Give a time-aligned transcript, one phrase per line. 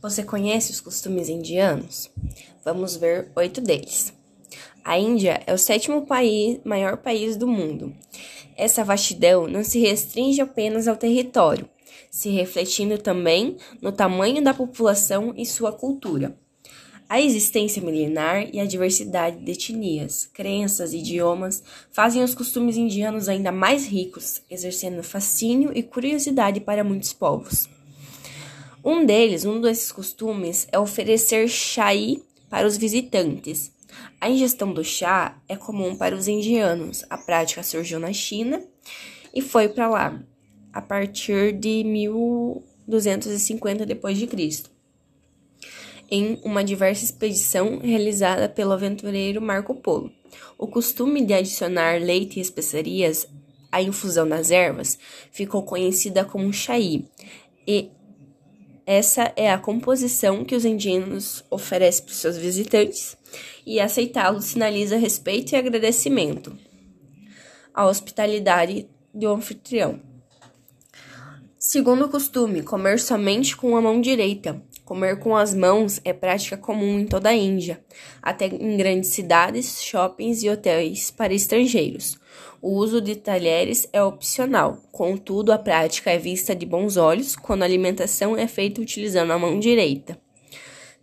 [0.00, 2.08] Você conhece os costumes indianos?
[2.64, 4.12] Vamos ver oito deles.
[4.84, 7.92] A Índia é o sétimo país, maior país do mundo.
[8.56, 11.68] Essa vastidão não se restringe apenas ao território,
[12.12, 16.38] se refletindo também no tamanho da população e sua cultura.
[17.08, 21.60] A existência milenar e a diversidade de etnias, crenças e idiomas
[21.90, 27.68] fazem os costumes indianos ainda mais ricos, exercendo fascínio e curiosidade para muitos povos.
[28.84, 33.72] Um deles, um desses costumes, é oferecer chai para os visitantes.
[34.20, 37.04] A ingestão do chá é comum para os indianos.
[37.10, 38.62] A prática surgiu na China
[39.34, 40.22] e foi para lá
[40.72, 44.78] a partir de 1250 d.C
[46.10, 50.10] em uma diversa expedição realizada pelo aventureiro Marco Polo.
[50.56, 53.28] O costume de adicionar leite e especiarias
[53.70, 54.98] à infusão das ervas
[55.30, 57.04] ficou conhecida como chai,
[57.66, 57.90] e
[58.90, 63.18] essa é a composição que os indianos oferecem para os seus visitantes,
[63.66, 66.56] e aceitá-lo sinaliza respeito e agradecimento
[67.74, 70.00] à hospitalidade do anfitrião.
[71.58, 74.58] Segundo o costume, comer somente com a mão direita,
[74.88, 77.78] Comer com as mãos é prática comum em toda a Índia,
[78.22, 82.18] até em grandes cidades, shoppings e hotéis para estrangeiros.
[82.62, 87.64] O uso de talheres é opcional, contudo, a prática é vista de bons olhos quando
[87.64, 90.18] a alimentação é feita utilizando a mão direita.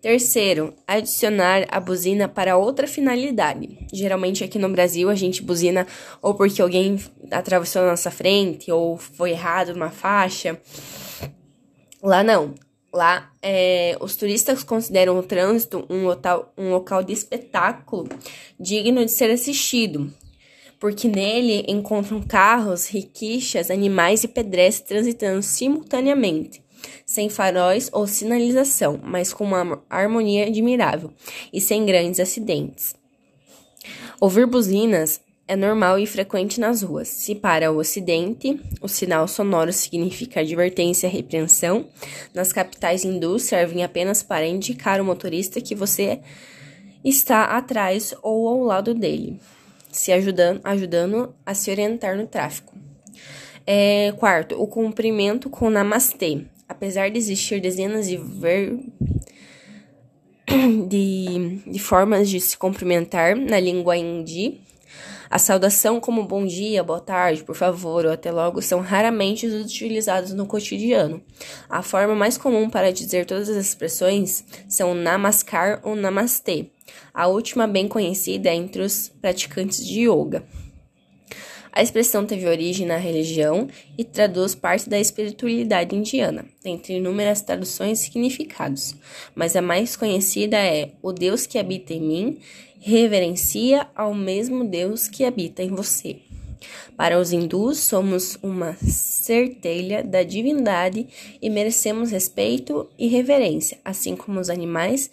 [0.01, 3.85] Terceiro, adicionar a buzina para outra finalidade.
[3.93, 5.85] Geralmente aqui no Brasil a gente buzina
[6.23, 10.59] ou porque alguém atravessou a nossa frente ou foi errado numa faixa.
[12.01, 12.55] Lá não.
[12.95, 18.07] Lá, é, os turistas consideram o trânsito um local, um local de espetáculo
[18.57, 20.13] digno de ser assistido,
[20.79, 26.63] porque nele encontram carros, riquixas, animais e pedestres transitando simultaneamente,
[27.05, 31.11] sem faróis ou sinalização, mas com uma harmonia admirável
[31.51, 32.95] e sem grandes acidentes.
[34.21, 37.07] Ouvir buzinas é normal e frequente nas ruas.
[37.07, 41.85] Se para o ocidente, o sinal sonoro significa advertência e repreensão.
[42.33, 46.19] Nas capitais hindus, servem apenas para indicar o motorista que você
[47.03, 49.39] está atrás ou ao lado dele,
[49.91, 52.73] se ajudando, ajudando a se orientar no tráfego.
[53.67, 56.41] É, quarto, o cumprimento com namastê.
[56.67, 58.79] Apesar de existir dezenas de ver
[60.87, 64.61] de, de formas de se cumprimentar na língua hindi,
[65.29, 70.33] a saudação como bom dia, boa tarde, por favor ou até logo são raramente utilizados
[70.33, 71.21] no cotidiano.
[71.69, 76.69] A forma mais comum para dizer todas as expressões são namaskar ou namastê.
[77.13, 80.43] A última bem conhecida entre os praticantes de yoga.
[81.75, 87.99] A expressão teve origem na religião e traduz parte da espiritualidade indiana, entre inúmeras traduções
[87.99, 88.95] e significados,
[89.35, 92.39] mas a mais conhecida é o Deus que habita em mim
[92.79, 96.21] reverencia ao mesmo Deus que habita em você.
[96.95, 101.05] Para os hindus, somos uma certelha da divindade
[101.41, 105.11] e merecemos respeito e reverência, assim como os animais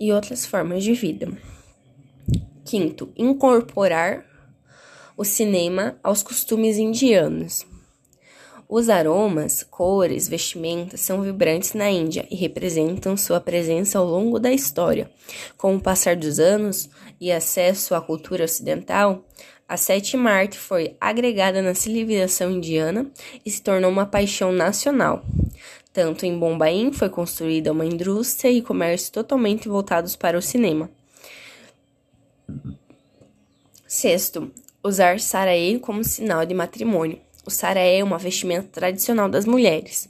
[0.00, 1.28] e outras formas de vida.
[2.64, 4.33] Quinto, incorporar
[5.16, 7.66] o cinema aos costumes indianos.
[8.68, 14.52] Os aromas, cores, vestimentas são vibrantes na Índia e representam sua presença ao longo da
[14.52, 15.10] história.
[15.56, 16.88] Com o passar dos anos
[17.20, 19.24] e acesso à cultura ocidental,
[19.68, 23.10] a sétima arte foi agregada na civilização indiana
[23.44, 25.24] e se tornou uma paixão nacional.
[25.92, 30.90] Tanto em Bombaim foi construída uma indústria e comércio totalmente voltados para o cinema.
[33.86, 34.50] Sexto,
[34.84, 37.18] usar saraí como sinal de matrimônio.
[37.46, 40.08] O saré é uma vestimenta tradicional das mulheres.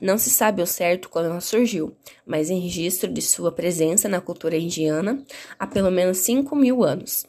[0.00, 4.20] Não se sabe ao certo quando ela surgiu, mas em registro de sua presença na
[4.20, 5.22] cultura indiana
[5.58, 7.26] há pelo menos 5 mil anos.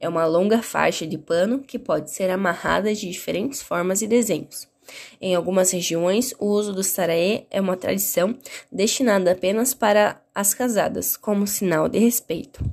[0.00, 4.71] É uma longa faixa de pano que pode ser amarrada de diferentes formas e desenhos.
[5.20, 8.36] Em algumas regiões, o uso do saraê é uma tradição
[8.70, 12.64] destinada apenas para as casadas, como sinal de respeito.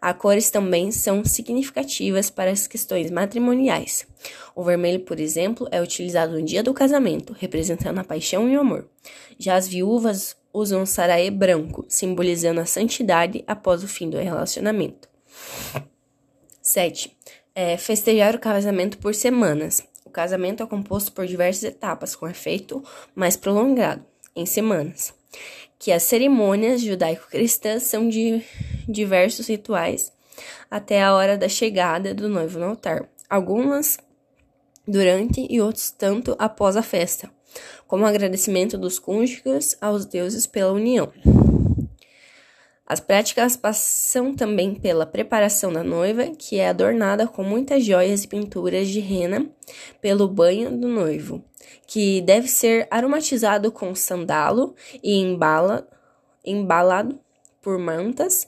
[0.00, 4.06] As cores também são significativas para as questões matrimoniais.
[4.54, 8.60] O vermelho, por exemplo, é utilizado no dia do casamento, representando a paixão e o
[8.60, 8.88] amor.
[9.38, 15.08] Já as viúvas usam saraê branco, simbolizando a santidade após o fim do relacionamento.
[16.62, 17.14] 7.
[17.54, 19.82] É, festejar o casamento por semanas
[20.16, 22.82] casamento é composto por diversas etapas, com efeito
[23.14, 24.02] mais prolongado,
[24.34, 25.12] em semanas.
[25.78, 28.42] Que as cerimônias judaico-cristãs são de
[28.88, 30.10] diversos rituais
[30.70, 33.06] até a hora da chegada do noivo no altar.
[33.28, 33.98] Algumas
[34.88, 37.30] durante e outros tanto após a festa,
[37.86, 41.12] como agradecimento dos cônjuges aos deuses pela união.
[42.86, 48.28] As práticas passam também pela preparação da noiva, que é adornada com muitas joias e
[48.28, 49.44] pinturas de rena,
[50.00, 51.44] pelo banho do noivo,
[51.86, 55.88] que deve ser aromatizado com sandalo e embala,
[56.44, 57.18] embalado
[57.60, 58.46] por mantas,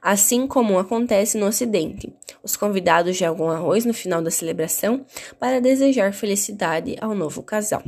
[0.00, 2.14] assim como acontece no Ocidente.
[2.44, 5.04] Os convidados jogam arroz no final da celebração
[5.40, 7.82] para desejar felicidade ao novo casal.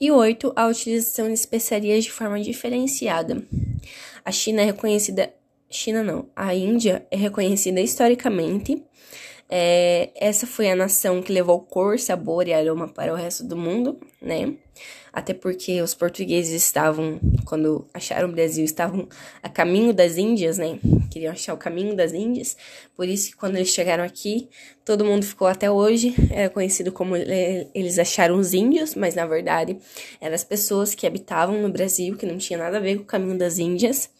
[0.00, 3.42] E oito, a utilização de especiarias de forma diferenciada.
[4.24, 5.34] A China é reconhecida.
[5.68, 8.82] China não, a Índia é reconhecida historicamente.
[9.50, 13.56] É, essa foi a nação que levou cor, sabor e aroma para o resto do
[13.56, 14.54] mundo, né?
[15.10, 19.08] Até porque os portugueses estavam, quando acharam o Brasil, estavam
[19.42, 20.78] a caminho das Índias, né?
[21.10, 22.56] Queriam achar o caminho das Índias.
[22.94, 24.50] Por isso que quando eles chegaram aqui,
[24.84, 29.78] todo mundo ficou até hoje, era conhecido como eles acharam os índios, mas na verdade
[30.20, 33.06] eram as pessoas que habitavam no Brasil, que não tinha nada a ver com o
[33.06, 34.10] caminho das Índias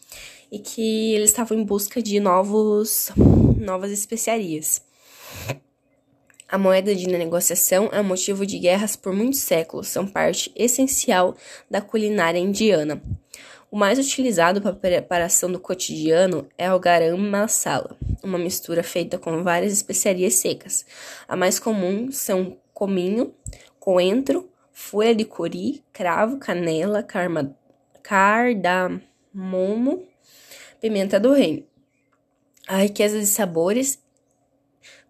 [0.50, 3.10] e que eles estavam em busca de novos,
[3.58, 4.87] novas especiarias.
[6.50, 11.36] A moeda de negociação é motivo de guerras por muitos séculos, são parte essencial
[11.70, 13.02] da culinária indiana.
[13.70, 19.18] O mais utilizado para a preparação do cotidiano é o garam masala, uma mistura feita
[19.18, 20.86] com várias especiarias secas.
[21.28, 23.34] A mais comum são cominho,
[23.78, 27.54] coentro, folha de cori, cravo, canela, carma,
[28.02, 29.02] cardamomo,
[30.80, 31.62] pimenta do reino.
[32.66, 34.02] A riqueza de sabores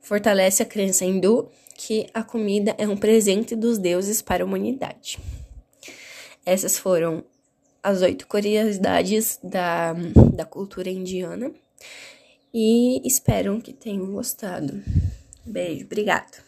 [0.08, 5.18] fortalece a crença hindu que a comida é um presente dos deuses para a humanidade.
[6.46, 7.22] Essas foram
[7.82, 9.92] as oito curiosidades da,
[10.32, 11.52] da cultura indiana
[12.54, 14.82] e espero que tenham gostado.
[15.44, 16.38] Beijo, obrigada.